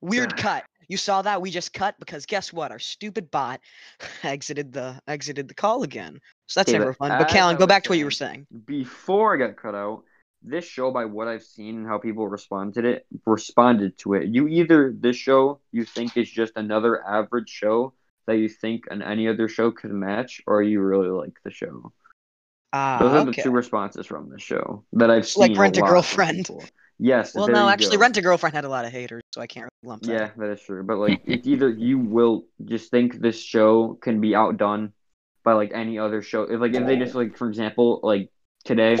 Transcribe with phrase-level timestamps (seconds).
[0.00, 0.64] Weird cut.
[0.88, 1.40] You saw that?
[1.40, 2.72] We just cut because guess what?
[2.72, 3.60] Our stupid bot
[4.24, 6.18] exited the exited the call again.
[6.46, 7.10] So that's never fun.
[7.16, 8.46] But Callan, go back to what you were saying.
[8.64, 10.02] before I got cut out,
[10.42, 14.28] this show, by what I've seen and how people responded it, responded to it.
[14.28, 17.92] You either this show you think is just another average show
[18.26, 21.92] that you think an any other show could match, or you really like the show.
[22.72, 23.30] Ah, Those are okay.
[23.32, 25.52] the two responses from the show that I've seen.
[25.52, 26.48] Like Rent a from Girlfriend.
[27.00, 27.18] People.
[27.18, 27.34] Yes.
[27.34, 28.02] Well, no, actually, go.
[28.02, 30.12] Rent a Girlfriend had a lot of haters, so I can't really lump that.
[30.12, 30.82] Yeah, that is true.
[30.82, 34.92] But like, it's either you will just think this show can be outdone
[35.44, 36.42] by like any other show.
[36.42, 38.30] If like if they just like, for example, like
[38.64, 38.98] today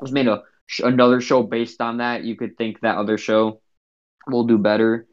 [0.00, 3.60] was made a sh- another show based on that, you could think that other show
[4.26, 5.06] will do better,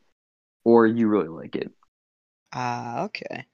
[0.64, 1.72] or you really like it.
[2.54, 3.46] Ah, okay.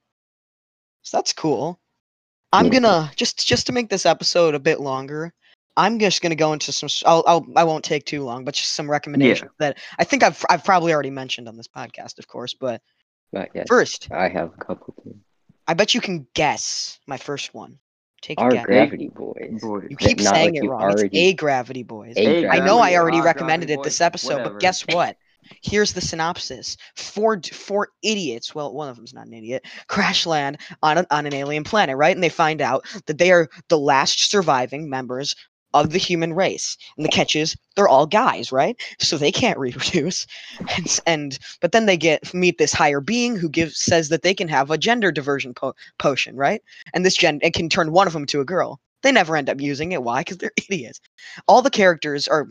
[1.03, 1.80] So that's cool.
[2.52, 5.34] I'm gonna just just to make this episode a bit longer.
[5.78, 6.88] I'm just gonna go into some.
[6.88, 10.23] s- I'll, I'll I won't take too long, but just some recommendations that I think
[10.23, 12.54] I've I've probably already mentioned on this podcast, of course.
[12.54, 12.82] But
[13.31, 13.67] Not yet.
[13.67, 14.94] first, I have a couple.
[15.03, 15.16] Too.
[15.67, 17.78] I bet you can guess my first one.
[18.22, 18.66] Take a Our guess.
[18.66, 19.62] Gravity Boys.
[19.62, 20.81] Boy, You keep not saying like it wrong.
[20.81, 22.16] already- It's a Gravity Boys.
[22.17, 24.50] I know I already recommended it this episode, whatever.
[24.56, 25.16] but guess what?
[25.64, 28.53] Here's the synopsis: four d- four idiots.
[28.53, 29.66] Well, one of them's not an idiot.
[29.88, 32.14] Crash land on an, on an alien planet, right?
[32.14, 35.34] And they find out that they are the last surviving members
[35.73, 36.78] of the human race.
[36.98, 38.80] And the catch is they're all guys, right?
[39.00, 40.25] So they can't reproduce.
[40.78, 44.34] And, and but then they get meet this higher being who gives says that they
[44.34, 46.62] can have a gender diversion po- potion, right?
[46.94, 48.80] And this gen it can turn one of them to a girl.
[49.02, 50.03] They never end up using it.
[50.03, 50.22] Why?
[50.22, 51.00] Because they're idiots.
[51.47, 52.47] All the characters are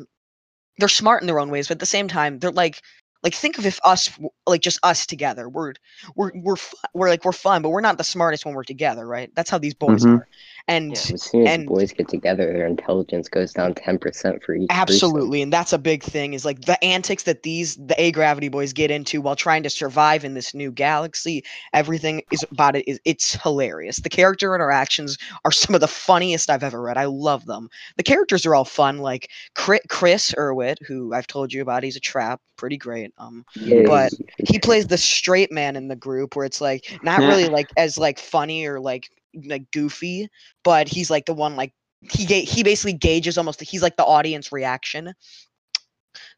[0.79, 2.81] they're smart in their own ways, but at the same time, they're like
[3.23, 4.09] like think of if us
[4.47, 5.49] like just us together.
[5.49, 5.75] We're
[6.15, 6.57] we're we're
[6.95, 9.31] we're like we're fun, but we're not the smartest when we're together, right?
[9.35, 10.19] That's how these boys Mhm.
[10.19, 10.29] are.
[10.69, 13.99] And Yeah, as soon as and- the boys get together, their intelligence goes down ten
[13.99, 14.67] percent for each.
[14.71, 16.35] Absolutely, and that's a big thing.
[16.35, 19.71] Is like the antics that these the A Gravity boys get into while trying to
[19.71, 21.43] survive in this new galaxy.
[21.73, 23.97] Everything is about it is it's hilarious.
[23.97, 26.99] The character interactions are some of the funniest I've ever read.
[26.99, 27.71] I love them.
[27.97, 28.99] The characters are all fun.
[28.99, 33.13] Like Chris Irwit, who I've told you about, he's a trap, pretty great.
[33.17, 34.13] Um, Yeah, but
[34.47, 37.97] he plays the straight man in the group, where it's like not really like as
[37.97, 39.09] like funny or like
[39.47, 40.29] like goofy,
[40.65, 41.73] but he's like the one like
[42.03, 45.13] he ga- he basically gauges almost he's like the audience reaction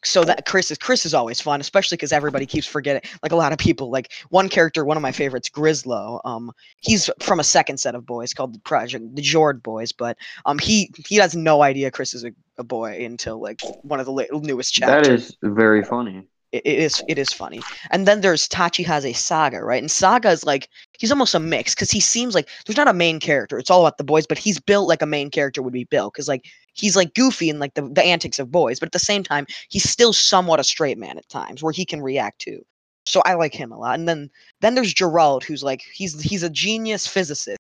[0.04, 3.36] so that chris is chris is always fun especially because everybody keeps forgetting like a
[3.36, 7.44] lot of people like one character one of my favorites grislow um he's from a
[7.44, 11.36] second set of boys called the project the jord boys but um he he has
[11.36, 15.08] no idea chris is a, a boy until like one of the la- newest chapters
[15.08, 16.26] that is very funny.
[16.52, 17.60] It, it is it is funny.
[17.90, 19.82] And then there's Tachihaze Saga, right?
[19.82, 20.68] And Saga is like
[20.98, 23.58] he's almost a mix because he seems like there's not a main character.
[23.58, 26.12] It's all about the boys, but he's built like a main character would be built
[26.14, 28.98] because like he's like goofy and like the, the antics of boys, but at the
[28.98, 32.64] same time he's still somewhat a straight man at times where he can react to.
[33.06, 33.98] So I like him a lot.
[33.98, 34.30] And then
[34.60, 37.58] then there's Gerald, who's like he's he's a genius physicist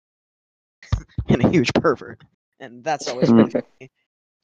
[1.28, 2.22] and a huge pervert,
[2.58, 3.90] and that's always really funny.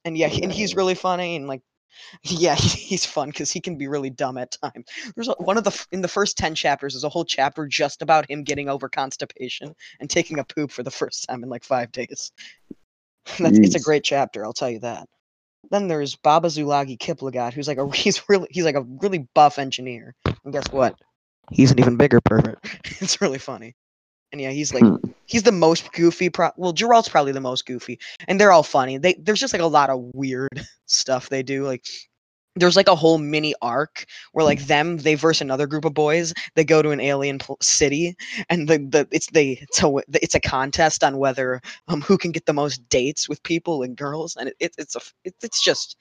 [0.05, 1.61] And yeah, and he's really funny and like
[2.23, 4.85] yeah, he's fun because he can be really dumb at times.
[5.15, 6.93] There's a, one of the in the first ten chapters.
[6.93, 10.83] There's a whole chapter just about him getting over constipation and taking a poop for
[10.83, 12.31] the first time in like five days.
[13.39, 15.07] That's, it's a great chapter, I'll tell you that.
[15.69, 19.59] Then there's Baba Zulagi Kiplagat, who's like a he's really he's like a really buff
[19.59, 20.15] engineer.
[20.25, 20.95] And guess what?
[21.51, 22.59] He's an even bigger pervert.
[23.01, 23.75] it's really funny.
[24.31, 25.11] And yeah, he's like Hmm.
[25.27, 26.29] He's the most goofy.
[26.29, 28.97] Pro- well, Gerald's probably the most goofy, and they're all funny.
[28.97, 31.65] They there's just like a lot of weird stuff they do.
[31.65, 31.85] Like
[32.55, 36.33] there's like a whole mini arc where like them they verse another group of boys.
[36.55, 38.15] They go to an alien pl- city,
[38.49, 42.31] and the the it's they it's a it's a contest on whether um who can
[42.31, 45.63] get the most dates with people and girls, and it, it it's a it, it's
[45.63, 45.97] just.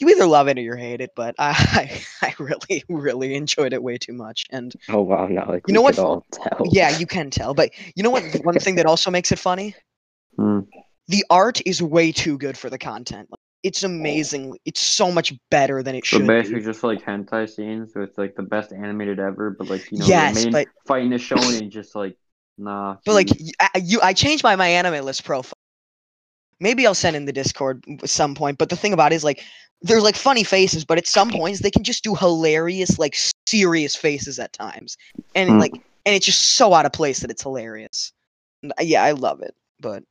[0.00, 3.82] You either love it or you hate it, but I I really really enjoyed it
[3.82, 5.26] way too much, and Oh wow!
[5.26, 5.98] Now like You we know what?
[5.98, 6.62] all tell.
[6.72, 7.54] yeah, you can tell.
[7.54, 8.24] But you know what?
[8.42, 9.74] One thing that also makes it funny
[10.36, 10.60] Hmm.
[11.06, 13.28] the art is way too good for the content.
[13.30, 14.58] Like, It's amazing.
[14.64, 16.64] It's so much better than it So should basically, be.
[16.66, 20.34] just like hentai scenes with like the best animated ever, but like you know, Yes,
[20.34, 22.16] the main but- fighting is shown and just like
[22.58, 22.96] nah.
[23.06, 23.52] But like geez.
[23.60, 25.52] y- I, you, I changed my my anime list profile.
[26.60, 28.58] Maybe I'll send in the Discord at some point.
[28.58, 29.42] But the thing about it is like
[29.82, 33.16] there's like funny faces, but at some points they can just do hilarious, like
[33.46, 34.96] serious faces at times,
[35.34, 35.58] and Hmm.
[35.58, 35.72] like
[36.06, 38.12] and it's just so out of place that it's hilarious.
[38.64, 39.54] Uh, Yeah, I love it.
[39.80, 40.04] But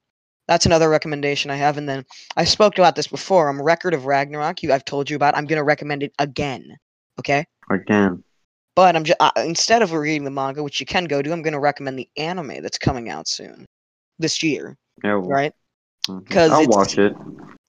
[0.47, 1.77] that's another recommendation I have.
[1.77, 2.05] And then
[2.35, 3.49] I spoke about this before.
[3.49, 4.61] I'm Record of Ragnarok.
[4.61, 5.37] You, I've told you about.
[5.37, 6.77] I'm gonna recommend it again.
[7.19, 7.45] Okay.
[7.69, 8.23] again.
[8.75, 11.41] But I'm just uh, instead of reading the manga, which you can go to, I'm
[11.43, 13.65] gonna recommend the anime that's coming out soon,
[14.19, 14.77] this year.
[15.03, 15.53] Yeah, Right.
[16.07, 16.29] Mhm.
[16.29, 17.15] 'Cause I'll watch it.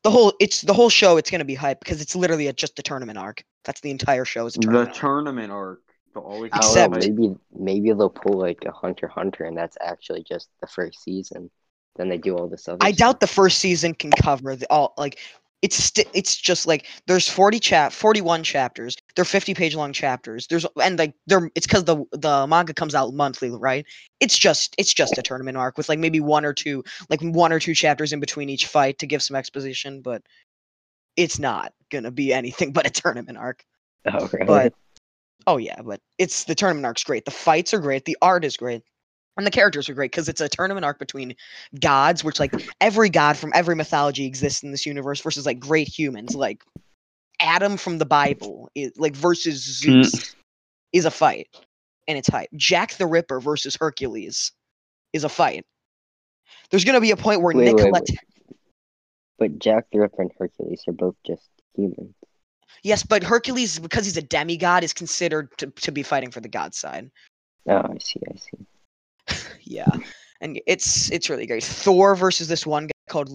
[0.03, 1.17] The whole it's the whole show.
[1.17, 3.43] It's gonna be hype because it's literally a, just a tournament arc.
[3.65, 4.47] That's the entire show.
[4.47, 4.89] Is a the tournament.
[4.91, 4.97] arc.
[4.99, 5.81] tournament arc.
[6.15, 9.77] They'll always I know, Except- maybe maybe they'll pull like a Hunter Hunter, and that's
[9.81, 11.51] actually just the first season.
[11.97, 12.79] Then they do all this other.
[12.81, 15.19] I doubt the first season can cover the all like
[15.65, 18.99] it's sti- it's just like there's 40 chap 41 chapters.
[19.17, 20.47] They're 50 page long chapters.
[20.47, 23.87] There's and like they're it's cuz the the manga comes out monthly, right?
[24.21, 27.51] It's just it's just a tournament arc with like maybe one or two like one
[27.51, 30.21] or two chapters in between each fight to give some exposition, but
[31.17, 33.65] it's not going to be anything but a tournament arc.
[34.05, 34.47] Oh, really?
[34.47, 34.75] But
[35.47, 37.25] oh yeah, but it's the tournament arc's great.
[37.25, 38.05] The fights are great.
[38.05, 38.83] The art is great.
[39.37, 41.35] And the characters are great because it's a tournament arc between
[41.81, 45.89] gods, which like every god from every mythology exists in this universe versus like great
[45.89, 46.63] humans, like
[47.41, 50.05] Adam from the Bible, is, like versus Mm.
[50.05, 50.37] Zeus
[50.93, 51.49] is a fight,
[52.07, 52.49] and it's hype.
[52.55, 54.53] Jack the Ripper versus Hercules
[55.13, 55.65] is a fight.
[56.71, 58.11] There's gonna be a point where Wait, wait, wait.
[59.37, 62.15] But Jack the Ripper and Hercules are both just humans.
[62.85, 66.49] Yes, but Hercules, because he's a demigod, is considered to, to be fighting for the
[66.49, 67.11] god side.
[67.67, 68.67] Oh, I see, I see.
[69.65, 69.97] Yeah,
[70.41, 71.65] and it's it's really great.
[71.65, 73.31] Thor versus this one guy called.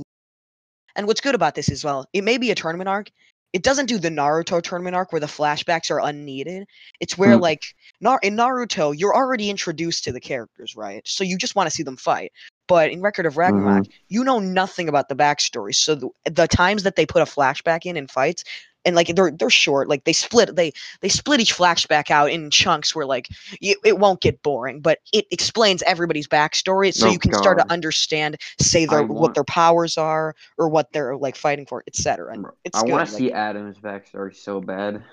[0.95, 3.09] And what's good about this as well, it may be a tournament arc.
[3.53, 6.67] It doesn't do the Naruto tournament arc where the flashbacks are unneeded.
[6.99, 7.41] It's where Hmm.
[7.41, 7.63] like
[8.01, 11.01] Nar- in Naruto, you're already introduced to the characters, right?
[11.05, 12.31] So you just want to see them fight.
[12.67, 15.73] But in Record of Ragnarok, you know nothing about the backstory.
[15.73, 18.43] So the, the times that they put a flashback in in fights,
[18.85, 20.71] and like they're they're short, like they split they
[21.01, 23.27] they split each flashback out in chunks where like
[23.59, 27.57] you, it won't get boring, but it explains everybody's backstory, so Oh, you can start
[27.59, 32.37] to understand, say their what their powers are or what they're like fighting for, etc.
[32.63, 35.03] It's I want to like, see Adam's backstory so bad.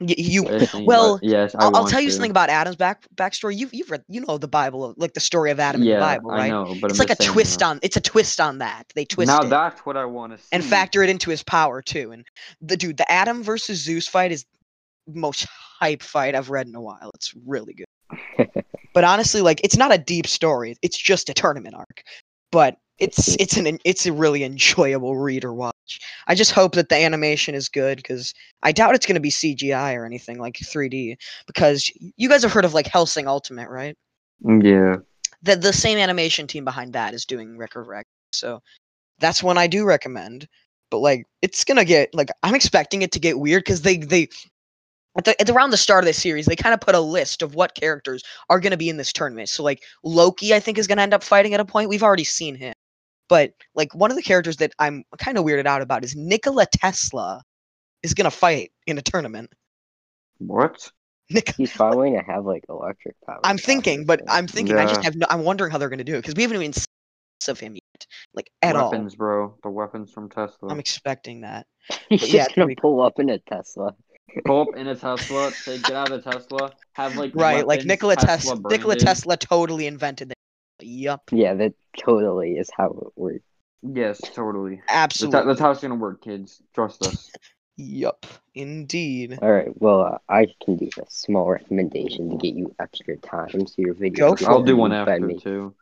[0.00, 2.12] You Seriously, well, yes, I I'll, I'll tell you to.
[2.12, 3.56] something about Adam's back backstory.
[3.56, 6.06] You've you've read you know the Bible, like the story of Adam yeah, in the
[6.06, 6.40] Bible, right?
[6.42, 8.84] I know, but It's I'm like a twist uh, on it's a twist on that.
[8.94, 10.48] They twist Now it that's what I want to see.
[10.52, 12.12] and factor it into his power too.
[12.12, 12.24] And
[12.60, 14.44] the dude, the Adam versus Zeus fight is
[15.08, 15.46] the most
[15.80, 17.10] hype fight I've read in a while.
[17.14, 18.50] It's really good.
[18.94, 20.76] but honestly, like it's not a deep story.
[20.80, 22.02] It's just a tournament arc.
[22.52, 26.00] But it's it's an it's a really enjoyable read or watch.
[26.26, 29.30] I just hope that the animation is good because I doubt it's going to be
[29.30, 31.16] CGI or anything like 3D.
[31.46, 33.96] Because you guys have heard of like Hellsing Ultimate, right?
[34.44, 34.96] Mm, yeah.
[35.42, 38.06] the the same animation team behind that is doing Record Ragnarok.
[38.32, 38.62] So
[39.18, 40.48] that's one I do recommend.
[40.90, 44.28] But like it's gonna get like I'm expecting it to get weird because they they
[45.16, 47.42] at, the, at around the start of the series they kind of put a list
[47.42, 49.48] of what characters are gonna be in this tournament.
[49.48, 51.88] So like Loki I think is gonna end up fighting at a point.
[51.88, 52.74] We've already seen him.
[53.28, 56.66] But like one of the characters that I'm kind of weirded out about is Nikola
[56.66, 57.42] Tesla
[58.02, 59.52] is gonna fight in a tournament.
[60.38, 60.90] What?
[61.30, 63.40] Nik- He's probably gonna have like electric power.
[63.44, 66.14] I'm thinking, but I'm thinking I just have no, I'm wondering how they're gonna do
[66.14, 66.84] it because we haven't even seen
[67.48, 68.90] of him yet, like at all.
[68.90, 69.54] weapons, bro.
[69.62, 70.70] The weapons from Tesla.
[70.70, 71.66] I'm expecting that.
[72.08, 73.94] he's but just yeah, it's gonna pull up in a Tesla.
[74.44, 75.50] Pull up in a Tesla.
[75.52, 76.72] Say, get out of the Tesla.
[76.92, 78.56] Have like Right, like Nikola Tesla.
[78.56, 78.70] Tesla.
[78.70, 78.96] Nikola.
[78.96, 80.32] Tesla totally invented
[80.80, 80.86] it.
[80.86, 83.44] Yup, Yeah, that totally is how it works.
[83.82, 84.82] Yes, totally.
[84.88, 85.40] Absolutely.
[85.40, 86.62] how- that's how it's gonna work, kids.
[86.74, 87.30] Trust us.
[87.76, 89.38] Yup, indeed.
[89.40, 93.66] All right, well, uh, I can do a small recommendation to get you extra time
[93.66, 94.30] so your video.
[94.30, 95.38] Go for I'll do one by after me.
[95.38, 95.74] too.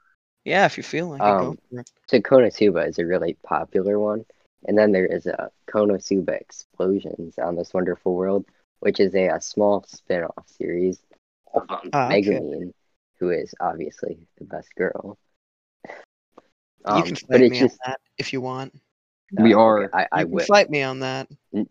[0.44, 1.90] Yeah, if you feel like it, go Um, for it.
[2.06, 4.26] So Konosuba is a really popular one,
[4.66, 8.44] and then there is a Konosuba Explosions on this wonderful world,
[8.80, 11.00] which is a, a small spin-off series
[11.54, 12.40] of um, Ah, okay.
[13.20, 15.18] Megumin, who is obviously the best girl.
[16.88, 18.74] you Um, can fight me just on that if you want.
[19.32, 19.88] We uh, are.
[19.94, 20.46] I, I you can will.
[20.46, 21.28] fight me on that.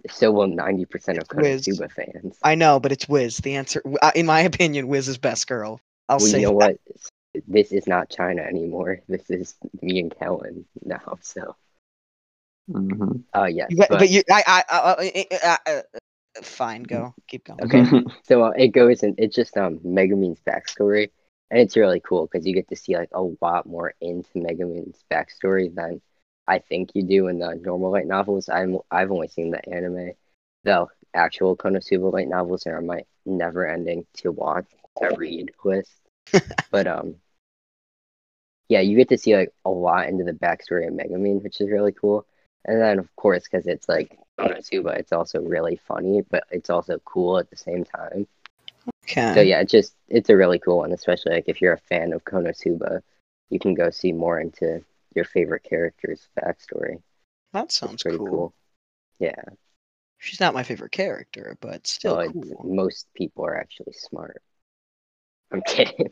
[0.10, 2.40] So will ninety percent of It's Konosuba fans.
[2.44, 3.38] I know, but it's Wiz.
[3.38, 5.80] The answer, uh, in my opinion, Wiz is best girl.
[6.10, 6.72] I'll well, say you know that.
[6.72, 6.78] what?
[7.48, 9.02] This is not China anymore.
[9.08, 11.18] This is me and Kellen now.
[11.22, 11.56] So,
[12.70, 13.24] Mhm.
[13.36, 13.70] uh, yes.
[13.70, 15.82] You but- but you, I, I, I, I, I, uh,
[16.44, 17.62] fine, go, keep going.
[17.64, 17.84] Okay.
[18.24, 21.12] So uh, it goes and it's just um Megumin's backstory,
[21.52, 25.04] and it's really cool because you get to see like a lot more into Megumin's
[25.12, 26.02] backstory than
[26.48, 28.50] I think you do in the normal light novels.
[28.50, 30.12] I'm I've only seen the anime,
[30.64, 34.66] the actual Konosuba light novels are on my never-ending to watch
[34.98, 36.02] to read list.
[36.72, 37.16] but um,
[38.68, 41.70] yeah, you get to see like a lot into the backstory of Megumin, which is
[41.70, 42.25] really cool.
[42.66, 47.00] And then of course, because it's like Konosuba, it's also really funny, but it's also
[47.06, 48.28] cool at the same time.
[49.10, 49.34] Okay.
[49.36, 52.14] So yeah, it's just it's a really cool one, especially like if you're a fan
[52.14, 53.02] of Konosuba,
[53.50, 54.84] you can go see more into
[55.16, 57.02] your favorite character's backstory.
[57.54, 58.28] that sounds pretty cool.
[58.30, 58.54] cool.
[59.20, 59.44] Yeah,
[60.18, 62.66] She's not my favorite character, but still so it- cool.
[62.66, 64.42] most people are actually smart.
[65.52, 66.10] I'm kidding.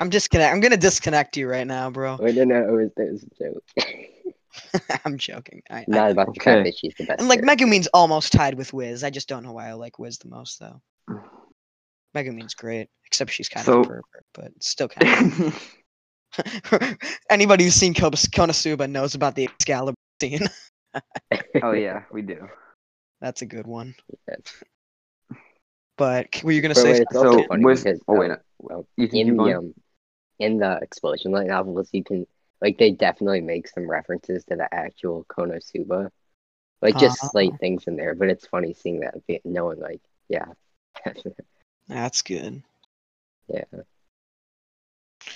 [0.00, 0.52] I'm disconnect.
[0.54, 2.18] I'm gonna disconnect you right now, bro.
[2.18, 3.64] Wait, no, no, it was, it was a joke.
[5.04, 5.62] I'm joking.
[5.70, 6.12] I, I Not know.
[6.12, 6.50] about the Okay.
[6.52, 7.20] fact that she's the best.
[7.20, 7.64] and like character.
[7.66, 9.04] Megumin's almost tied with Wiz.
[9.04, 10.80] I just don't know why I like Wiz the most though.
[12.24, 15.74] Megumin's great, except she's kind So- of a pervert, but still kind of.
[17.30, 20.46] Anybody who's seen Kobas- Konosuba knows about the Excalibur scene.
[21.62, 22.48] oh yeah, we do.
[23.20, 23.94] That's a good one.
[24.28, 24.62] Yes.
[25.96, 26.92] But were you gonna But say?
[26.92, 27.40] wait, something?
[27.42, 29.56] So, funny with- because oh, wait, um, well, You in the going?
[29.56, 29.74] um,
[30.38, 32.26] in the explosion light novels, you can
[32.60, 36.10] like they definitely make some references to the actual Konosuba,
[36.82, 37.28] like just Ah.
[37.28, 38.14] slight things in there.
[38.14, 40.46] But it's funny seeing that, be- knowing like, yeah,
[41.88, 42.62] That's good.
[43.48, 43.64] yeah.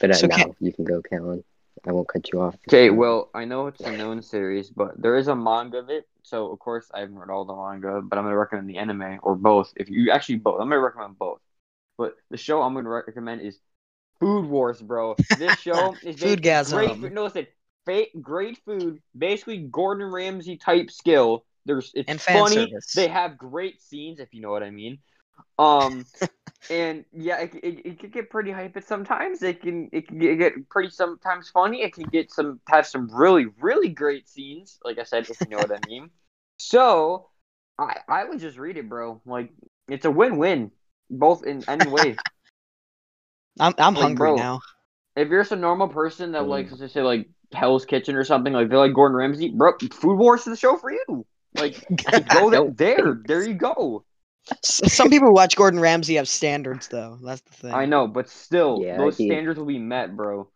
[0.01, 1.45] But uh, So now can- you can go, Callan.
[1.87, 2.57] I won't cut you off.
[2.69, 6.07] Okay, well, I know it's a known series, but there is a manga of it.
[6.23, 9.19] So of course I haven't read all the manga, but I'm gonna recommend the anime
[9.23, 9.73] or both.
[9.77, 11.41] If you actually both, I'm gonna recommend both.
[11.99, 13.59] But the show I'm gonna recommend is
[14.21, 15.17] Food Wars, bro.
[15.39, 16.71] This show is basically Foodgasm.
[16.73, 16.91] great.
[17.01, 17.47] food- No, listen,
[17.87, 21.45] fa- great food, basically Gordon Ramsay type skill.
[21.65, 22.55] There's it's And fan funny.
[22.71, 22.93] service.
[22.93, 24.99] They have great scenes, if you know what I mean.
[25.59, 26.07] Um,
[26.71, 29.43] and yeah, it, it, it can get pretty hype at sometimes.
[29.43, 31.83] It can it can get, pretty sometimes funny.
[31.83, 34.79] It can get some have some really really great scenes.
[34.85, 36.11] Like I said, if you know what I mean.
[36.59, 37.29] So,
[37.79, 39.21] I I would just read it, bro.
[39.27, 39.53] Like
[39.89, 40.71] it's a win win,
[41.11, 42.23] both in any way.
[43.61, 44.63] I'm I'm Like, hungry bro, now.
[45.17, 46.49] if you're just a normal person that Mm.
[46.49, 50.19] likes, let's say like Hell's Kitchen or something, like they like Gordon Ramsay, bro, Food
[50.19, 51.27] Wars is the show for you.
[51.55, 51.85] Like
[52.29, 54.05] go there, there, there you go.
[54.51, 57.19] S- Some people who watch Gordon Ramsay have standards though.
[57.23, 57.73] That's the thing.
[57.75, 60.49] I know, but still, Yeah, those he- standards will be met, bro.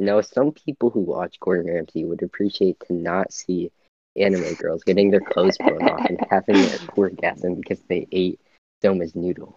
[0.00, 3.70] No, some people who watch Gordon Ramsay would appreciate to not see
[4.16, 8.40] anime girls getting their clothes blown off and having an orgasm because they ate
[8.82, 9.56] Soma's noodle.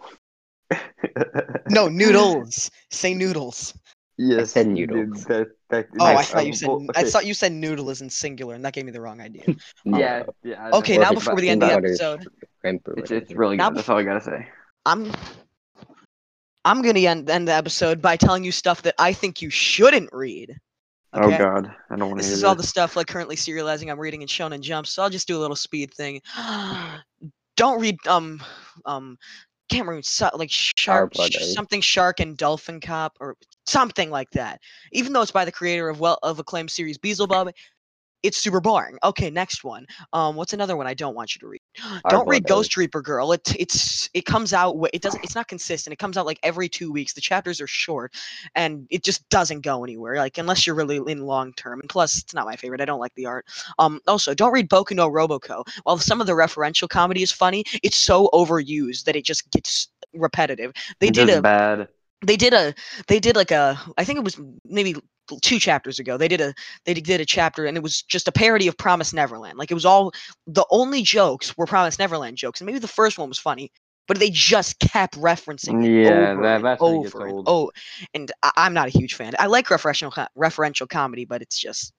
[1.68, 2.70] No noodles.
[2.90, 3.74] Say noodles.
[4.18, 5.24] yes, said noodles.
[5.24, 6.68] That, that, Oh, I, that's- thought you said.
[6.68, 9.20] well, I thought you said noodle is in singular, and that gave me the wrong
[9.20, 9.44] idea.
[9.84, 10.70] Yeah, yeah.
[10.74, 12.26] Okay, now before it's we end of the butter episode,
[12.62, 13.38] shrimp it's it's whatever.
[13.38, 13.78] really Now good.
[13.78, 14.48] That's all I gotta say.
[14.86, 15.12] I'm
[16.64, 20.10] I'm gonna end, end the episode by telling you stuff that I think you shouldn't
[20.12, 20.56] read.
[21.14, 21.34] Okay?
[21.34, 23.90] Oh God, I don't want to This hear is all the stuff like currently serializing
[23.90, 26.22] I'm reading in Shonen Jump, so I'll just do a little speed thing.
[27.56, 28.42] Don't read um
[28.86, 29.18] um
[29.68, 34.60] Cameroon so, like shark Blood sh- something shark and dolphin cop or something like that.
[34.92, 37.50] Even though it's by the creator of well of acclaimed series Beelzebub,
[38.22, 38.98] it's super boring.
[39.02, 39.86] Okay, next one.
[40.12, 41.61] Um, what's another one I don't want you to read?
[42.08, 43.32] don't read Ghost Reaper Girl.
[43.32, 44.76] It it's it comes out.
[44.92, 45.22] It doesn't.
[45.24, 45.92] It's not consistent.
[45.92, 47.12] It comes out like every two weeks.
[47.12, 48.14] The chapters are short,
[48.54, 50.16] and it just doesn't go anywhere.
[50.16, 51.80] Like unless you're really in long term.
[51.80, 52.80] And plus, it's not my favorite.
[52.80, 53.46] I don't like the art.
[53.78, 54.00] Um.
[54.06, 55.64] Also, don't read Boku no Roboco.
[55.84, 59.88] While some of the referential comedy is funny, it's so overused that it just gets
[60.14, 60.72] repetitive.
[61.00, 61.88] They It's did a bad.
[62.24, 62.74] They did a
[63.08, 64.94] they did like a i think it was maybe
[65.40, 66.52] two chapters ago they did a
[66.84, 69.74] they did a chapter and it was just a parody of promise neverland like it
[69.74, 70.12] was all
[70.46, 73.70] the only jokes were promise neverland jokes and maybe the first one was funny
[74.08, 77.70] but they just kept referencing it Yeah, over that- that's over and oh
[78.14, 81.92] and I, i'm not a huge fan i like referential referential comedy but it's just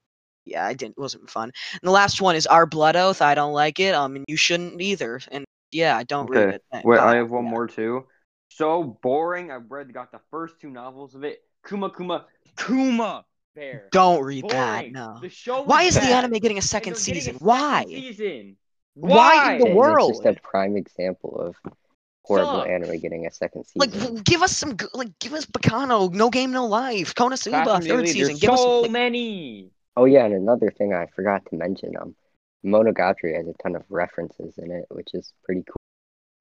[0.45, 3.33] yeah i didn't it wasn't fun and the last one is our blood oath i
[3.33, 6.99] don't like it um and you shouldn't either and yeah i don't read it Wait,
[6.99, 7.49] I have one yeah.
[7.49, 8.05] more too.
[8.55, 9.51] So boring.
[9.51, 11.43] I've read got the first two novels of it.
[11.67, 12.25] Kuma Kuma
[12.57, 13.87] Kuma Bear.
[13.91, 15.63] don't read that no The show.
[15.63, 17.33] Why is the anime getting a second they're a season?
[17.33, 17.85] second Why?
[17.87, 18.57] Season.
[18.95, 20.11] Why in the world?
[20.11, 21.55] It's just a prime example of
[22.25, 22.67] horrible Suck.
[22.67, 23.79] anime getting a second season.
[23.91, 27.87] Like, give us some, g- like, give us Baccano, No Game, No Life, Konosuba, Fast
[27.87, 28.27] third season.
[28.27, 29.71] There's Give us, so like, many.
[29.97, 32.15] Oh yeah, and another thing I forgot to mention, um,
[32.63, 35.75] Monogatari has a ton of references in it, which is pretty cool.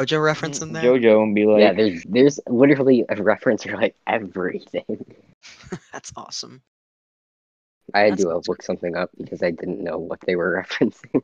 [0.07, 0.83] JoJo reference in there.
[0.83, 4.85] JoJo and be like, yeah, there's there's literally a reference for like everything.
[5.93, 6.63] That's awesome.
[7.95, 10.37] I had That to uh, sounds look something up because I didn't know what they
[10.37, 11.23] were referencing.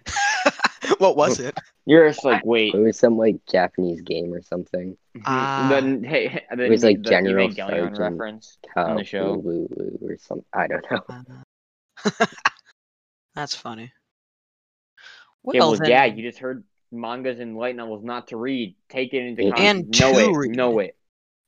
[0.98, 1.56] what was it?
[1.86, 2.74] you're just like, wait.
[2.74, 4.96] it was some like Japanese game or something.
[5.24, 5.68] Ah.
[5.70, 7.98] Then, hey, hey, then was like the General Evangelion Sergeant.
[7.98, 8.58] reference.
[8.74, 9.40] Cow, the show.
[9.44, 11.00] Lulu or some I don't know.
[11.08, 12.26] Uh,
[13.34, 13.92] That's funny.
[15.44, 18.74] Well, Yeah, well, then, yeah, you just heard mangas and light novels not to read.
[18.88, 20.00] Take it into And context.
[20.00, 20.36] know to it.
[20.36, 20.56] read.
[20.56, 20.96] Know it.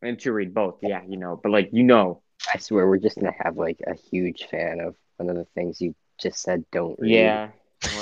[0.02, 0.78] And to read both.
[0.82, 1.38] Yeah, you know.
[1.42, 2.22] But like you know.
[2.54, 5.80] I swear we're just gonna have like a huge fan of one of the things
[5.80, 7.12] you just said don't read.
[7.12, 7.48] Yeah.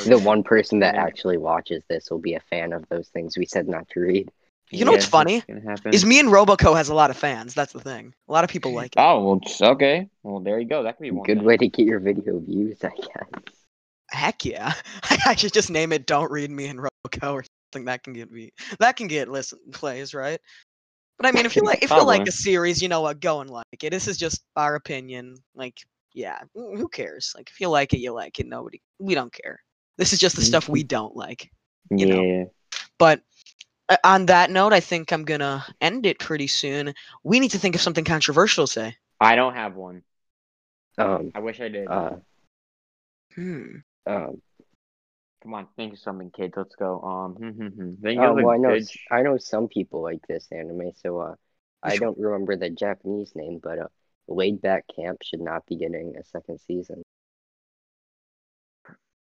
[0.07, 3.47] The one person that actually watches this will be a fan of those things we
[3.47, 4.31] said not to read.
[4.71, 5.39] You know what's funny?
[5.39, 5.95] that's gonna happen.
[5.95, 7.55] Is me and Roboco has a lot of fans.
[7.55, 8.13] That's the thing.
[8.29, 9.01] A lot of people like it.
[9.01, 10.09] Oh well, okay.
[10.23, 10.83] Well, there you go.
[10.83, 11.25] That could be one.
[11.25, 11.47] Good thing.
[11.47, 13.41] way to get your video views, I guess.
[14.11, 14.73] Heck yeah!
[15.27, 18.31] I should just name it "Don't Read Me in Roboco" or something that can get
[18.31, 20.41] me that can get listen plays, right?
[21.19, 22.29] But I mean, if you like if you like Probably.
[22.29, 23.91] a series, you know what, go and like it.
[23.91, 25.37] This is just our opinion.
[25.55, 25.79] Like
[26.15, 27.33] yeah, who cares?
[27.37, 28.47] Like if you like it, you like it.
[28.47, 29.61] Nobody, we don't care.
[29.99, 30.47] This is just the Mm.
[30.47, 31.51] stuff we don't like.
[31.91, 32.07] Yeah.
[32.07, 32.53] know.
[32.99, 33.21] But
[33.89, 36.95] uh, on that note, I think I'm gonna end it pretty soon.
[37.25, 38.97] We need to think of something controversial to say.
[39.21, 40.03] I don't have one.
[40.97, 41.33] Um.
[41.35, 41.89] I wish I did.
[41.89, 42.17] Uh.
[43.35, 43.77] Hmm.
[44.09, 44.43] Um.
[45.43, 46.55] Come on, think of something, kids.
[46.57, 47.01] Let's go.
[47.01, 47.95] Um, hmm, hmm, hmm.
[48.03, 48.73] think Oh, of well, I know.
[48.73, 51.35] good s- I know some people like this anime, so uh,
[51.83, 53.89] I don't remember the Japanese name, but uh,
[54.29, 57.03] Laid Back Camp should not be getting a second season.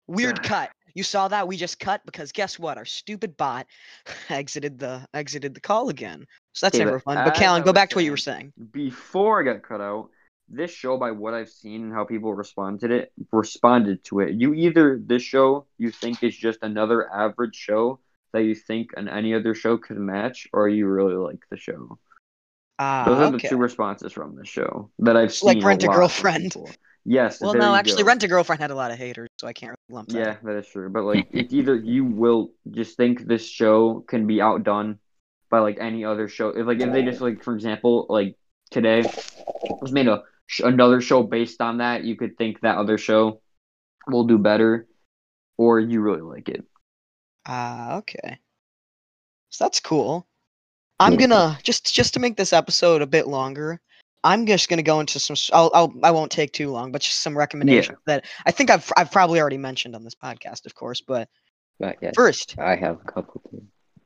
[0.07, 0.71] Weird cut.
[0.95, 1.47] You saw that?
[1.47, 2.77] We just cut because guess what?
[2.77, 3.67] Our stupid bot
[4.29, 6.25] exited the exited the call again.
[6.53, 7.21] So that's Okay, never fun.
[7.21, 8.53] But as Callan, I go was back to what you were saying.
[8.71, 10.09] before I got cut out,
[10.49, 14.33] this show, by what I've seen and how people responded it, responded to it.
[14.35, 17.99] You either this show you think is just another average show
[18.33, 21.97] that you think an any other show could match, or you really like the show.
[22.77, 25.59] Ah, Those are the two responses from the show that I've seen.
[25.59, 25.63] Like.
[25.63, 26.55] Rent a Girlfriend.
[27.05, 27.41] Yes.
[27.41, 28.07] Well, no, actually, go.
[28.07, 30.19] Rent a Girlfriend had a lot of haters, so I can't really lump that.
[30.19, 30.89] Yeah, that is true.
[30.89, 34.99] But like, it's either you will just think this show can be outdone
[35.49, 36.49] by like any other show.
[36.49, 38.37] If like if they just like, for example, like
[38.71, 39.03] today
[39.81, 40.23] was made a
[40.63, 43.41] another show based on that, you could think that other show
[44.07, 44.87] will do better,
[45.57, 46.63] or you really like it.
[47.45, 48.39] Ah, okay.
[49.49, 50.27] So that's cool.
[50.99, 51.27] I'm Yeah.
[51.27, 53.79] gonna just just to make this episode a bit longer.
[54.23, 55.35] I'm just gonna go into some.
[55.53, 58.91] I'll, I'll I won't take too long, but just some recommendations that I think I've
[58.97, 60.99] I've probably already mentioned on this podcast, of course.
[61.01, 61.29] But
[61.79, 63.41] yeah, first, I have a couple.
[63.49, 63.63] Too.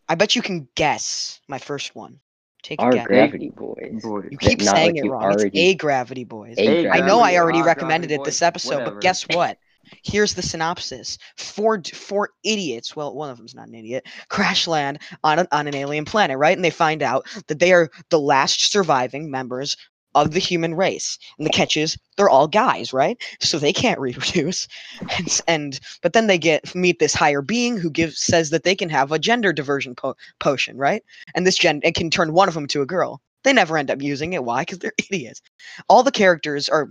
[0.07, 2.19] I bet you can guess my first one.
[2.63, 3.07] Take a Our guess.
[3.07, 4.01] Gravity Boys.
[4.01, 4.27] Boy.
[4.31, 5.35] You keep not saying like it you wrong.
[5.37, 6.55] It's A Gravity Boys.
[6.57, 8.91] A I know I already recommended it this episode, whatever.
[8.91, 9.57] but guess what?
[10.03, 12.95] Here's the synopsis: Four four idiots.
[12.95, 14.07] Well, one of them's not an idiot.
[14.29, 16.55] Crash land on an, on an alien planet, right?
[16.55, 19.75] And they find out that they are the last surviving members
[20.15, 21.17] of the human race.
[21.37, 23.21] And the catch is they're all guys, right?
[23.39, 24.67] So they can't reproduce.
[25.17, 28.75] And, and but then they get meet this higher being who gives says that they
[28.75, 31.03] can have a gender diversion po- potion, right?
[31.35, 33.21] And this gen it can turn one of them to a girl.
[33.43, 34.43] They never end up using it.
[34.43, 34.61] Why?
[34.61, 35.41] Because they're idiots.
[35.89, 36.89] All the characters are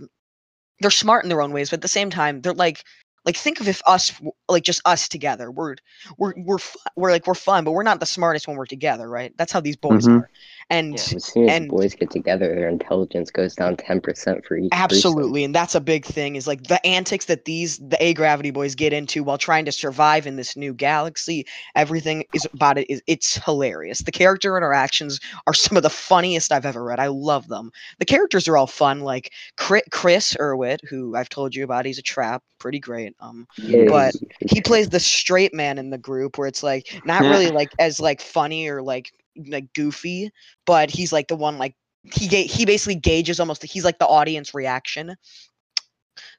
[0.79, 2.83] they're smart in their own ways, but at the same time, they're like
[3.25, 4.11] like think of if us
[4.49, 5.49] like just us together.
[5.49, 5.75] We're
[6.17, 6.57] we're we're
[6.95, 9.33] we're like we're fun, but we're not the smartest when we're together, right?
[9.37, 10.19] That's how these boys Mhm.
[10.19, 10.29] are.
[10.69, 11.15] And Yeah.
[11.17, 14.69] As soon as And- boys get together, their intelligence goes down ten percent for each.
[14.71, 14.83] threesome.
[14.83, 16.35] Absolutely, and that's a big thing.
[16.35, 19.71] Is like the antics that these the A Gravity Boys get into while trying to
[19.71, 21.45] survive in this new galaxy.
[21.75, 23.99] Everything is about it is it's hilarious.
[23.99, 26.99] The character interactions are some of the funniest I've ever read.
[26.99, 27.71] I love them.
[27.99, 29.01] The characters are all fun.
[29.01, 33.13] Like Chris Irwit, who I've told you about, he's a trap, pretty great.
[33.19, 37.01] Um, Yeah, but he's- he plays the straight man in the group, where it's like
[37.05, 39.11] not really like as like funny or like
[39.47, 40.31] like goofy,
[40.65, 44.07] but he's like the one like he ga- he basically gauges almost he's like the
[44.07, 45.15] audience reaction.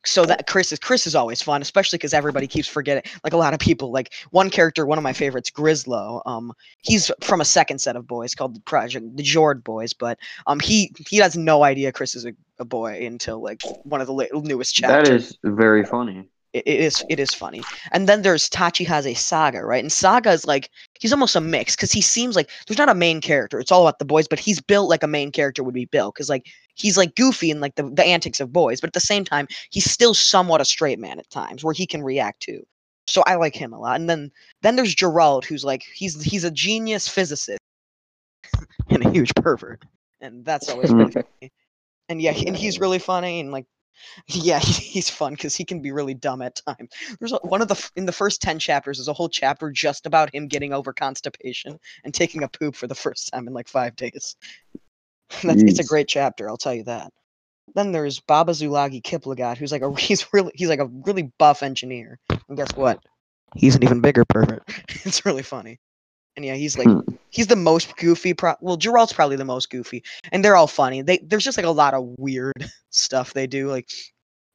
[0.05, 3.37] So that chris is chris is always fun especially because everybody keeps forgetting like a
[3.37, 6.53] lot of people like one character one of my favorites grislow um
[6.83, 10.61] he's from a second set of boys called the project the jord boys but um
[10.61, 14.13] he he has no idea chris is a, a boy until like one of the
[14.13, 15.09] la- newest chapters.
[15.09, 16.29] That is very funny.
[16.55, 17.63] It, it is it is funny.
[17.93, 19.83] And then there's Tachihaze Saga, right?
[19.83, 22.95] And Saga is like he's almost a mix because he seems like there's not a
[22.95, 23.59] main character.
[23.59, 26.15] It's all about the boys, but he's built like a main character would be built
[26.15, 29.01] because like he's like goofy and like the, the antics of boys, but at the
[29.01, 32.65] same time he's still somewhat a straight man at times where he can react to.
[33.07, 34.01] So I like him a lot.
[34.01, 34.31] And then
[34.63, 37.59] then there's Gerald, who's like he's he's a genius physicist
[38.89, 39.83] and a huge pervert,
[40.21, 41.53] and that's always really funny.
[42.09, 43.67] And yeah, and he's really funny and like
[44.27, 46.91] yeah, he's fun because he can be really dumb at times.
[47.19, 48.99] There's a, one of the in the first ten chapters.
[48.99, 52.87] There's a whole chapter just about him getting over constipation and taking a poop for
[52.87, 54.37] the first time in like five days.
[55.43, 57.13] That's, it's a great chapter, I'll tell you that.
[57.75, 61.63] Then there's Baba Zulagi Kiplagat, who's like a he's really he's like a really buff
[61.63, 62.19] engineer.
[62.49, 63.01] And guess what?
[63.57, 64.63] He's an even bigger pervert.
[65.05, 65.79] it's really funny.
[66.37, 67.14] And yeah, he's like Hmm.
[67.35, 68.33] He's the most goofy.
[68.33, 71.03] Pro- well, Gerald's probably the most goofy, and they're all funny.
[71.03, 73.69] They there's just like a lot of weird stuff they do.
[73.69, 73.91] Like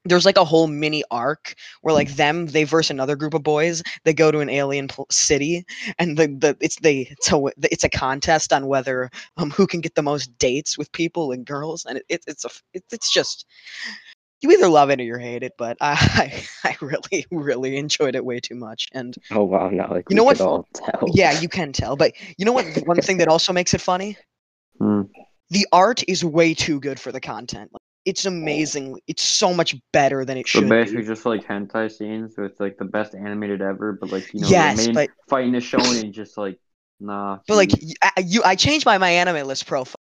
[0.05, 3.83] there's like a whole mini arc where like them they verse another group of boys.
[4.05, 5.65] They go to an alien pl- city,
[5.99, 9.81] and the the it's they it's a it's a contest on whether um who can
[9.81, 13.11] get the most dates with people and girls, and it, it it's a it, it's
[13.11, 13.45] just.
[14.41, 18.23] You either love it or you hate it, but I I really really enjoyed it
[18.23, 20.39] way too much, and Oh wow, now like You know what?
[21.13, 21.95] yeah, you can tell.
[21.95, 22.65] But you know what?
[22.85, 24.17] One thing that also makes it funny
[24.79, 25.01] Hmm.
[25.49, 27.69] the art is way too good for the content.
[27.73, 28.97] Like, it's amazing.
[29.07, 31.07] It's so much better than it So should basically, be.
[31.07, 33.97] just like hentai scenes, so it's like the best animated ever.
[33.99, 36.57] But like you know, Yes, the main but- fighting is showing and just like
[37.01, 37.39] nah.
[37.45, 37.93] But like geez.
[38.01, 39.98] I, you, I changed my my anime list profile.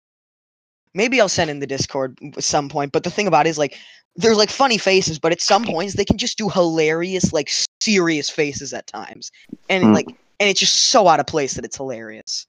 [0.93, 2.91] Maybe I'll send in the Discord at some point.
[2.91, 3.77] But the thing about it is like
[4.15, 7.49] there's like funny faces, but at some points they can just do hilarious, like
[7.79, 9.31] serious faces at times,
[9.69, 9.93] and Hmm.
[9.93, 10.07] like
[10.39, 12.47] and it's just so out of place that it's hilarious.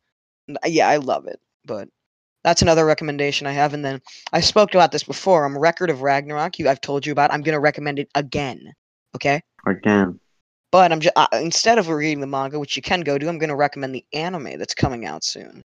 [0.50, 1.40] Uh, Yeah, I love it.
[1.64, 1.88] But
[2.42, 3.74] that's another recommendation I have.
[3.74, 4.00] And then
[4.33, 5.44] I spoke about this before.
[5.44, 6.59] I'm Record of Ragnarok.
[6.59, 7.33] You, I've told you about.
[7.33, 8.72] I'm gonna recommend it again.
[9.14, 9.42] Okay.
[9.66, 10.18] Again.
[10.72, 13.38] But I'm just uh, instead of reading the manga, which you can go do, I'm
[13.38, 15.62] gonna recommend the anime that's coming out soon,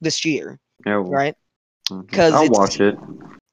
[0.00, 0.58] this year.
[0.84, 1.00] Yeah.
[1.06, 1.34] Right.
[1.90, 2.10] Mhm.
[2.12, 2.96] 'Cause I'll watch it.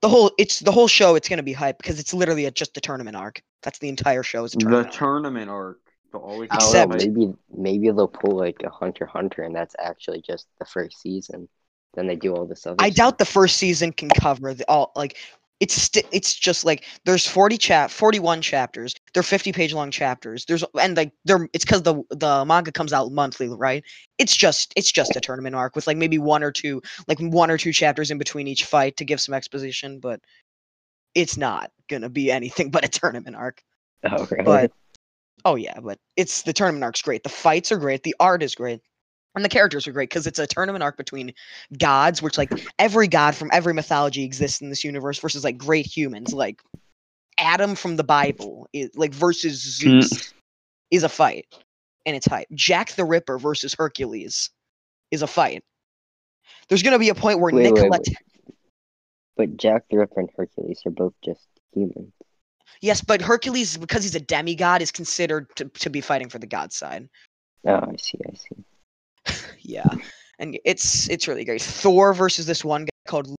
[0.02, 2.52] the whole it's the whole show it's going to be hype because it's literally a,
[2.52, 4.95] just a tournament arc that's the entire show is a The tournament arc.
[4.95, 5.80] tournament arc.
[6.13, 10.21] Always I Except- know, maybe maybe they'll pull like a Hunter Hunter, and that's actually
[10.21, 11.50] just the first season.
[11.93, 12.78] Then they do all this other.
[12.80, 12.95] i stuff.
[12.95, 15.17] doubt the first season can cover the all like
[15.60, 18.94] it's sti- it's just like there's 40 chap 41 chapters.
[19.13, 20.46] They're 50 page long chapters.
[20.46, 23.84] There's and like they're it's because the the manga comes out monthly right?
[24.18, 27.50] It's just it's just a tournament arc with like maybe one or two like one
[27.50, 30.20] or two chapters in between each fight to give some exposition but
[31.13, 33.63] it's not gonna be anything but a tournament arc.
[34.04, 34.44] Oh, really?
[34.44, 34.72] but
[35.46, 37.24] oh yeah but it's the tournament arc's great.
[37.24, 38.04] The fights are great.
[38.04, 38.82] The art is great
[39.36, 41.34] and the characters are great because it's a tournament arc between
[41.78, 45.86] gods which like every god from every mythology exists in this universe versus like great
[45.86, 46.62] humans like
[47.38, 50.02] adam from the bible is, like versus Mm.
[50.04, 50.34] zeus
[50.91, 51.45] is a fight
[52.06, 54.50] and it's hype jack the ripper versus hercules
[55.12, 55.63] is a fight
[56.69, 58.02] there's going to be a point where Wait, wait, wait.
[59.38, 62.13] But Jack the Ripper and Hercules are both just humans.
[62.82, 66.48] yes but hercules because he's a demigod is considered to, to be fighting for the
[66.48, 67.10] god side
[67.67, 68.19] Oh, I see.
[68.32, 68.63] I see.
[69.67, 69.93] Yeah
[70.39, 71.62] and it's it's really great.
[71.62, 73.34] Thor versus this one guy called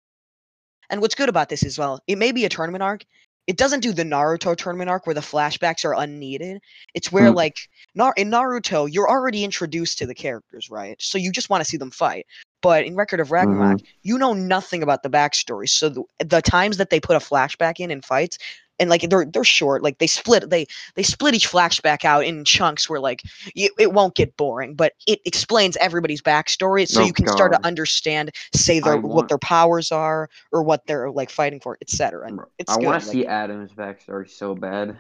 [0.90, 3.04] and what's good about this as well it may be a tournament arc
[3.46, 6.60] it doesn't do the naruto tournament arc where the flashbacks are unneeded
[6.94, 7.36] it's where Hmm.
[7.36, 7.56] like
[7.94, 10.96] Nar- in naruto you're already introduced to the characters right?
[11.00, 12.26] So you just want to see them fight
[12.62, 16.78] but in record of ragnarok you know nothing about the backstory so the, the times
[16.78, 18.38] that they put a flashback in in fights
[18.78, 22.44] and like they're they're short like they split they they split each flashback out in
[22.44, 23.22] chunks where like
[23.54, 27.66] it won't get boring but it explains everybody's backstory so Oh, you can start to
[27.66, 32.26] understand say their I what their powers are or what they're like fighting for etc
[32.26, 34.96] and Bro, it's I want to like, see Adam's backstory so bad.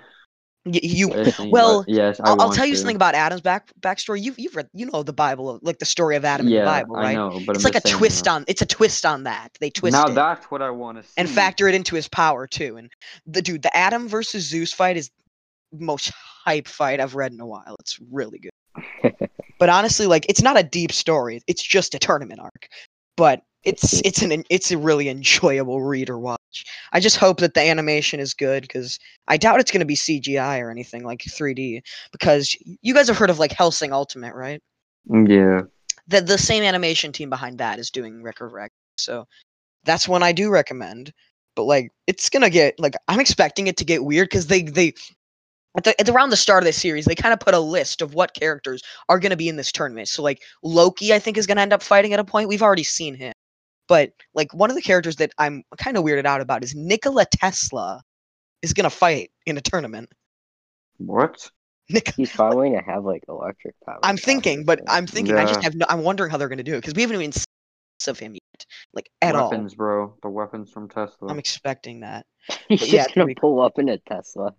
[0.66, 1.08] Y- you
[1.50, 2.78] well, but- yes, I I'll, I'll want tell you to.
[2.78, 4.20] something about Adam's back backstory.
[4.22, 6.70] You've you've read you know the Bible, like the story of Adam yeah, in the
[6.70, 7.06] Bible, right?
[7.06, 8.32] I know, but It's I'm like a twist though.
[8.32, 8.44] on.
[8.48, 9.48] It's a twist on that.
[9.60, 11.12] They twist Now it that's what I want to see.
[11.16, 12.76] and factor it into his power too.
[12.76, 12.90] And
[13.26, 15.10] the dude, the Adam versus Zeus fight is
[15.72, 16.10] the most
[16.44, 17.76] hype fight I've read in a while.
[17.80, 19.14] It's really good.
[19.58, 21.40] but honestly, like it's not a deep story.
[21.46, 22.68] It's just a tournament arc.
[23.16, 26.64] But it's it's an it's a really enjoyable read or watch.
[26.92, 28.98] I just hope that the animation is good because
[29.28, 31.82] I doubt it's going to be CGI or anything like 3D.
[32.12, 34.62] Because you guys have heard of like Hellsing Ultimate, right?
[35.10, 35.62] Mm, yeah.
[36.06, 38.70] the the same animation team behind that is doing Record Rec.
[38.96, 39.26] So
[39.84, 41.12] that's one I do recommend.
[41.56, 44.94] But like it's gonna get like I'm expecting it to get weird because they they
[45.76, 48.00] at, the, at around the start of the series they kind of put a list
[48.00, 50.08] of what characters are gonna be in this tournament.
[50.08, 52.48] So like Loki I think is gonna end up fighting at a point.
[52.48, 53.32] We've already seen him.
[53.88, 57.26] But like one of the characters that I'm kind of weirded out about is Nikola
[57.26, 58.02] Tesla
[58.62, 60.10] is gonna fight in a tournament.
[60.98, 61.50] What?
[61.88, 64.00] Nik- He's probably gonna have like electric power.
[64.02, 66.74] I'm thinking, but I'm thinking I just have no I'm wondering how they're gonna do
[66.74, 67.44] it because we haven't even seen
[68.08, 68.66] of him yet.
[68.92, 69.50] Like at all.
[69.50, 70.14] weapons, bro.
[70.22, 71.28] The weapons from Tesla.
[71.28, 72.26] I'm expecting that.
[72.68, 74.54] he's but just yeah, it's gonna pretty pull up in a Tesla.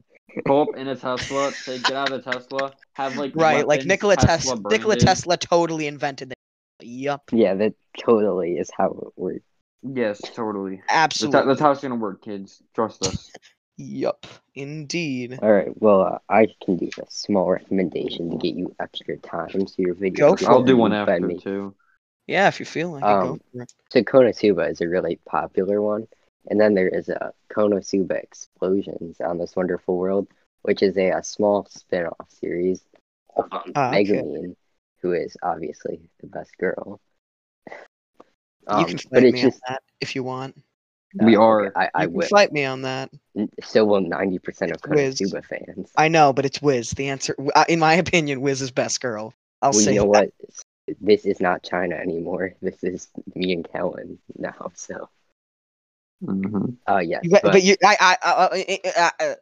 [0.46, 1.52] Pull up in a Tesla.
[1.54, 2.74] Say, get out of the Tesla.
[2.94, 4.58] Have like Right, like Nikola Tesla.
[4.58, 4.96] Tesla Nikola.
[4.98, 6.34] Tesla totally invented
[6.80, 6.86] it.
[6.86, 9.44] Yup, Yeah, that totally is how it works.
[9.84, 10.82] Yes, totally.
[10.90, 11.40] Absolutely.
[11.40, 12.62] how- that's how it's gonna work, kids.
[12.74, 13.32] Trust us.
[13.78, 15.38] Yup, indeed.
[15.42, 19.68] All right, well, uh, I can do a small recommendation to get you extra time
[19.68, 20.32] so your video.
[20.32, 21.40] Go for I'll do one viewed by after me.
[21.40, 21.76] too.
[22.26, 23.74] Yeah, if you feel like it, go Um, for it.
[23.90, 26.08] So Konosuba is a really popular one,
[26.50, 30.28] and then there is a Konosuba Explosions on this wonderful world,
[30.64, 32.84] which is a, a small spin-off series
[33.36, 34.24] of um, Ah, okay.
[35.14, 37.46] Megumin, who is obviously the best girl.
[38.70, 40.58] you Um, can fight me just on that if you want.
[41.20, 41.72] We uh, are.
[41.76, 42.30] I, I You can will.
[42.30, 43.10] fight me on that.
[43.62, 45.22] So will ninety percent of Wiz.
[45.22, 45.92] Konosuba fans.
[45.98, 46.92] I know, but it's Wiz.
[46.92, 49.34] The answer, uh, in my opinion, Wiz is best girl.
[49.62, 50.26] I'll well, say you know that.
[50.26, 50.30] what?
[51.00, 52.54] This is not China anymore.
[52.62, 54.72] This is me and Kellen now.
[54.76, 55.10] So,
[56.22, 57.28] hmm uh, yes.
[57.32, 59.36] But, but- but you, I, I, I, I, I, uh, uh,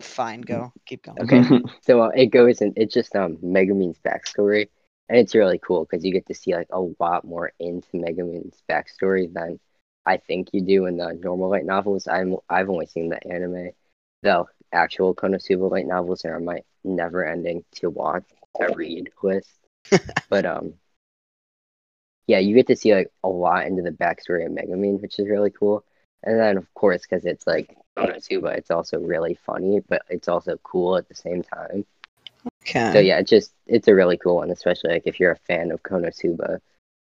[0.00, 1.20] fine, go, keep going.
[1.20, 1.42] Okay.
[1.82, 4.68] So uh, it goes and it's just um Megumin's backstory,
[5.08, 8.62] and it's really cool because you get to see like a lot more into Megumin's
[8.68, 9.60] backstory than
[10.06, 12.08] I think you do in the normal light novels.
[12.08, 13.70] I'm I've only seen the anime,
[14.22, 18.24] the actual Konosuba light novels are on my never-ending to watch
[18.56, 19.58] to read list.
[20.28, 20.74] but um,
[22.26, 25.28] yeah, you get to see like a lot into the backstory of Megumin, which is
[25.28, 25.84] really cool.
[26.22, 30.56] And then of course, because it's like Konosuba, it's also really funny, but it's also
[30.62, 31.84] cool at the same time.
[32.62, 32.92] Okay.
[32.92, 35.70] So yeah, it's just it's a really cool one, especially like if you're a fan
[35.72, 36.58] of Konosuba,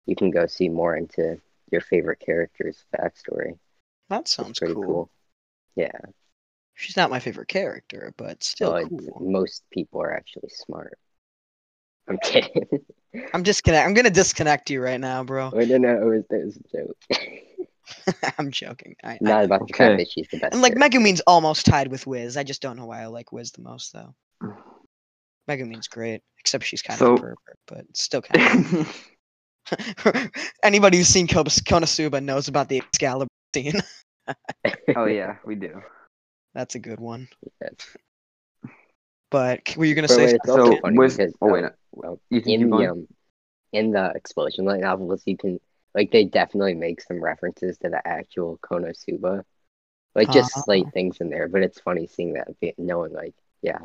[0.06, 3.58] you can go see more into your favorite character's backstory.
[4.08, 4.84] that sounds pretty cool.
[4.84, 5.10] cool.
[5.76, 5.92] Yeah,
[6.74, 9.30] She's not my favorite character, but still so it's- cool.
[9.30, 10.98] most people are actually smart.
[12.08, 12.64] I'm kidding.
[13.34, 13.86] I'm disconnect.
[13.86, 15.50] I'm gonna disconnect you right now, bro.
[15.52, 18.34] Wait, no, no, it was, it was a joke.
[18.38, 18.96] I'm joking.
[19.04, 19.44] I, I Not know.
[19.44, 20.54] about the fact that she's the best.
[20.54, 20.98] And like character.
[20.98, 22.36] Megumin's almost tied with Wiz.
[22.36, 24.14] I just don't know why I like Wiz the most though.
[25.48, 29.06] Megumin's great, except she's kind So- of a pervert, but still kind of.
[30.64, 33.80] Anybody who's seen Kobas- Konosuba knows about the Excalibur scene.
[34.96, 35.80] oh yeah, we do.
[36.54, 37.28] That's a good one.
[37.60, 37.96] That's-
[39.30, 40.26] But were you gonna But say?
[40.32, 40.72] wait, something?
[40.76, 43.06] So, funny with- because oh, wait, um, well, You in the um,
[43.72, 45.60] in the explosion light novels, you can
[45.94, 49.44] like they definitely make some references to the actual Konosuba,
[50.16, 50.60] like just Ah.
[50.62, 51.46] slight things in there.
[51.48, 53.78] But it's funny seeing that, be- knowing like, yeah,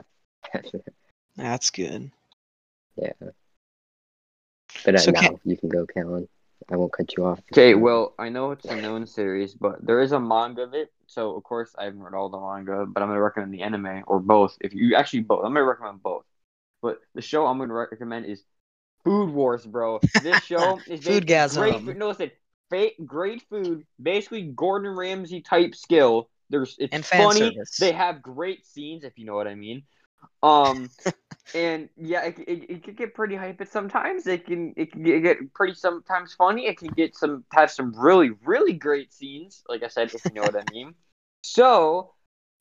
[1.37, 2.11] That's good.
[2.97, 3.11] yeah.
[4.83, 6.27] But uh, So now can- you can go, Callan.
[6.69, 7.41] I won't cut you off.
[7.51, 10.91] Okay, well, I know it's a known series, but there is a manga of it.
[11.07, 14.03] So of course I haven't read all the manga, but I'm gonna recommend the anime
[14.07, 14.57] or both.
[14.61, 16.25] If you actually both, I'm gonna recommend both.
[16.81, 18.43] But the show I'm gonna recommend is
[19.03, 19.99] Food Wars, bro.
[20.23, 21.55] This show is basically Foodgasm.
[21.55, 21.81] great.
[21.83, 22.31] Food, no, listen,
[22.71, 26.29] fa- great food, basically Gordon Ramsay type skill.
[26.49, 27.39] There's it's And fan funny.
[27.53, 27.77] service.
[27.77, 29.83] They have great scenes, if you know what I mean.
[30.43, 30.91] Um,
[31.53, 34.27] and yeah, it, it, it can get pretty hype at sometimes.
[34.27, 36.67] It can it can get, pretty sometimes funny.
[36.67, 39.63] It can get some have some really really great scenes.
[39.69, 40.95] Like I said, if you know what I mean.
[41.43, 42.13] So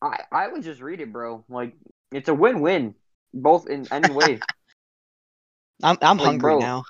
[0.03, 1.45] I I would just read it, bro.
[1.49, 1.75] Like
[2.13, 2.95] it's a win win,
[3.35, 4.47] both in any way.
[5.83, 6.85] I'm I'm Like, hungry bro, now.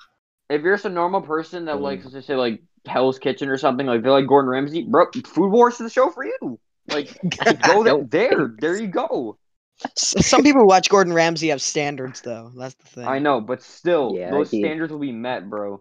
[0.50, 1.80] if you're just a normal person that Mm.
[1.80, 5.50] likes let's say like Hell's Kitchen or something, like they're like Gordon Ramsay, bro, Food
[5.50, 6.60] Wars is the show for you.
[6.86, 7.18] Like
[7.60, 9.38] go there, there, there you go.
[9.96, 12.50] S- Some people who watch Gordon Ramsay have standards though.
[12.56, 13.06] That's the thing.
[13.06, 15.80] I know, but still, Yeah, those he- standards will be met, bro.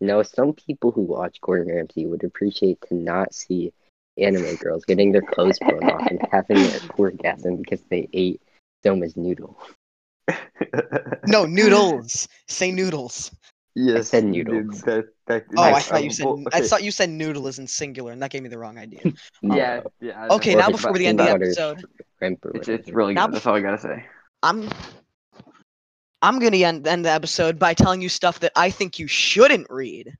[0.00, 3.72] No, some people who watch Gordon Ramsay would appreciate to not see
[4.16, 8.40] anime girls getting their clothes blown off and having an orgasm because they ate
[8.84, 9.58] Soma's noodle.
[11.26, 12.28] No noodles.
[12.46, 13.32] Say noodles.
[13.78, 14.80] Yes, said dude, noodles.
[14.82, 16.26] that- that- Oh, I thought you said.
[16.26, 18.78] well, I thought you said noodle is in singular, and that gave me the wrong
[18.78, 19.02] idea.
[19.42, 20.26] Yeah, yeah.
[20.30, 21.84] Okay, now before the end of the episode,
[22.20, 22.96] it's, it's whatever.
[22.96, 23.34] really Now good.
[23.36, 24.04] That's all I gotta say.
[24.42, 24.68] I'm
[26.22, 29.66] I'm gonna end, end the episode by telling you stuff that I think you shouldn't
[29.70, 30.12] read.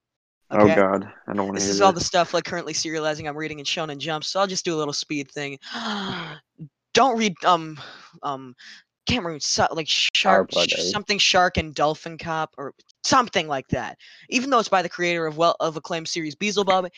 [0.50, 0.72] Okay?
[0.72, 3.28] Oh God, I don't want to This hear is all the stuff like currently serializing
[3.28, 5.58] I'm reading in Shonen Jump, so I'll just do a little speed thing.
[6.94, 7.78] Don't read um
[8.22, 8.54] um
[9.06, 9.40] can't remember
[9.74, 13.98] like shark sh- something shark and dolphin cop or something like that.
[14.28, 16.88] Even though it's by the creator of well of acclaimed series Beelzebub,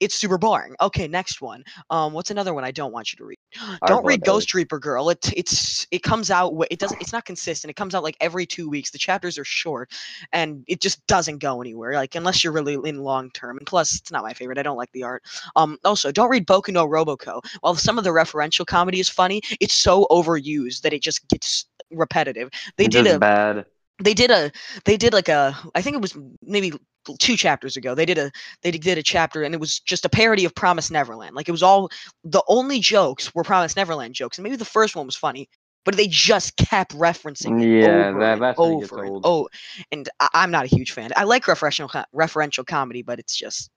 [0.00, 0.74] it's super boring.
[0.80, 1.64] Okay, next one.
[1.90, 3.38] Um, what's another one I don't want you to read?
[3.86, 4.24] don't read.
[4.24, 5.10] Ghost Reaper Girl.
[5.10, 6.54] It it's it comes out.
[6.70, 7.00] It doesn't.
[7.00, 7.70] It's not consistent.
[7.70, 8.90] It comes out like every two weeks.
[8.90, 9.90] The chapters are short,
[10.32, 11.94] and it just doesn't go anywhere.
[11.94, 13.58] Like unless you're really in long term.
[13.58, 14.58] And plus, it's not my favorite.
[14.58, 15.22] I don't like the art.
[15.56, 15.78] Um.
[15.84, 17.42] Also, don't read Boku no Roboco.
[17.60, 21.66] While some of the referential comedy is funny, it's so overused that it just gets
[21.90, 22.50] repetitive.
[22.76, 23.66] They It's did a bad.
[24.02, 24.50] They did a
[24.84, 26.72] they did like a i think it was maybe
[27.18, 28.30] two chapters ago they did a
[28.62, 31.52] they did a chapter and it was just a parody of promise neverland like it
[31.52, 31.88] was all
[32.24, 35.48] the only jokes were promise neverland jokes and maybe the first one was funny
[35.84, 39.48] but they just kept referencing it Yeah, over that- and over and oh
[39.90, 43.70] and I, i'm not a huge fan i like referential referential comedy but it's just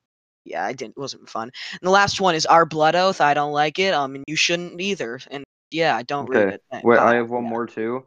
[0.44, 3.34] yeah i didn't it wasn't fun and the last one is our blood oath i
[3.34, 6.98] don't like it um and you shouldn't either and yeah i don't read it Wait,
[6.98, 7.08] God.
[7.08, 7.50] I have one Yeah.
[7.50, 8.06] more too.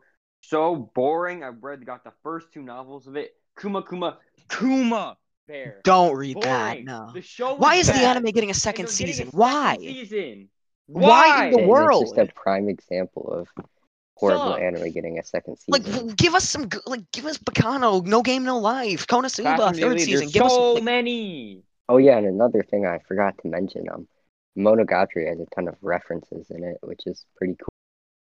[0.48, 1.42] So boring.
[1.42, 3.34] I've read, got the first two novels of it.
[3.58, 4.18] Kuma Kuma
[4.50, 5.80] Kuma Bear.
[5.84, 7.54] don't read that no The show.
[7.54, 9.26] Why was is the anime getting a second they're a season?
[9.26, 9.76] second Why?
[9.78, 10.48] Season.
[10.86, 12.02] Why in the world?
[12.02, 13.48] It's just a prime example of
[14.16, 14.62] horrible Sucks.
[14.62, 16.06] anime getting a second season.
[16.06, 19.78] Like, give us some, g- like, give us Baccano, No Game, No Life, Fast Konosuba,
[19.80, 20.20] third season.
[20.20, 21.62] There's Give us, so like, many.
[21.88, 24.06] Oh yeah, and another thing I forgot to mention, um,
[24.58, 27.68] Monogatari has a ton of references in it, which is pretty cool.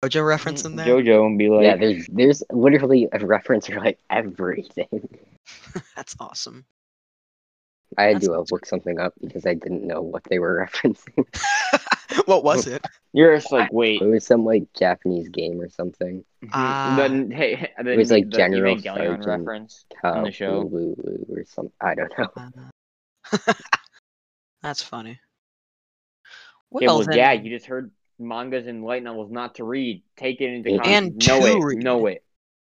[0.09, 0.87] JoJo reference in there.
[0.87, 5.09] JoJo and be like, yeah, there's there's literally a reference for like everything.
[5.97, 6.65] That's awesome.
[7.97, 10.69] I had That to uh, look something up because I didn't know what they were
[10.85, 11.27] referencing.
[12.27, 12.85] what was it?
[13.13, 14.03] you're just like, wait.
[14.03, 16.25] it was some like Japanese game or something.
[16.53, 16.97] Ah.
[16.97, 18.83] the, hey, hey, the, It was like the General Evangelion
[19.23, 19.85] Sergeant reference.
[20.01, 20.69] Ka the show.
[20.71, 21.73] Lulu or something.
[21.81, 22.29] I don't know.
[23.33, 23.55] Uh,
[24.63, 25.21] That's funny.
[26.75, 30.03] Okay, Well, well, then, yeah, you just heard mangas and light novels not to read.
[30.17, 31.21] Take it into And context.
[31.21, 31.85] to know it, read.
[31.85, 32.25] know it,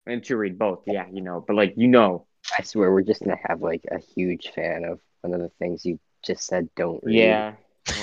[0.05, 0.83] and to read both.
[0.85, 2.25] Yeah, you know, but like you know,
[2.57, 5.85] I swear we're just gonna have like a huge fan of one of the things
[5.85, 6.69] you just said.
[6.75, 7.15] Don't read.
[7.15, 7.53] Yeah.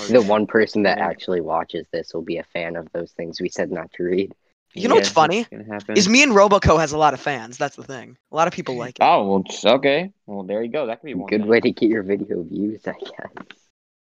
[0.09, 1.09] The one person that Yeah.
[1.09, 4.35] actually watches this will be a fan of those things we said not to read.
[4.74, 5.38] You know what's funny?
[5.42, 5.96] that's gonna happen.
[5.96, 7.57] Is me and Roboco has a lot of fans.
[7.59, 8.16] That's the thing.
[8.31, 9.03] A lot of people like it.
[9.03, 10.12] Oh well, okay.
[10.26, 10.87] Well, there you go.
[10.87, 11.29] That could be one.
[11.29, 11.48] Good thing.
[11.48, 13.46] way to get your video views, I guess.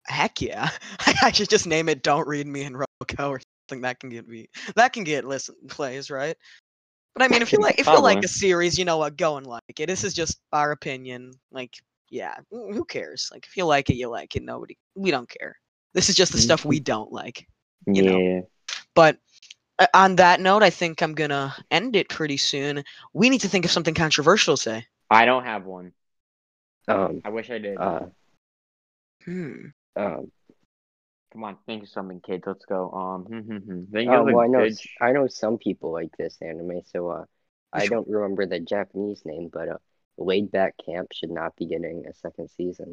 [0.05, 0.69] Heck yeah!
[1.21, 2.85] I should just name it "Don't Read Me and Roboco"
[3.19, 6.35] or something that can get me that can get listen plays, right?
[7.15, 9.37] But I mean, if you like, if you like a series, you know what, go
[9.37, 9.85] and like it.
[9.87, 11.31] This is just our opinion.
[11.51, 11.75] Like,
[12.09, 13.29] yeah, who cares?
[13.31, 14.41] Like, if you like it, you like it.
[14.43, 15.55] Nobody, we don't care.
[15.93, 17.47] This is just the stuff we don't like.
[17.85, 18.17] you know.
[18.17, 18.41] Yeah.
[18.95, 19.17] But
[19.77, 22.83] uh, on that note, I think I'm gonna end it pretty soon.
[23.13, 24.85] We need to think of something controversial to say.
[25.11, 25.91] I don't have one.
[26.87, 27.77] Um, I wish I did.
[27.77, 28.07] uh,
[29.23, 29.67] Hmm.
[29.95, 30.31] um,
[31.33, 32.43] Come on, think of something, kids.
[32.45, 32.91] Let's go.
[32.91, 33.87] Um.
[33.91, 37.09] Think oh, of well, I know, good I know some people like this anime, so
[37.09, 37.25] uh,
[37.73, 39.77] I don't remember the Japanese name, but uh,
[40.19, 42.91] Laid Back Camp should not be getting a second season.